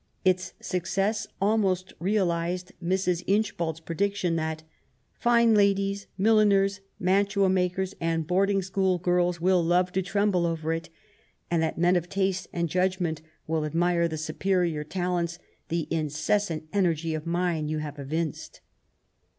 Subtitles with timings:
[0.25, 3.23] Its success almost realized Mrs.
[3.27, 4.63] Inchbald's prediction that"
[5.13, 10.89] fine ladies, milliners^ mantua makers^ and boarding school girls will love to tremble over it^
[11.51, 15.37] and that men of taste and judgment will admire the superior talents,
[15.69, 18.59] the incessant energy of mind you have evinced.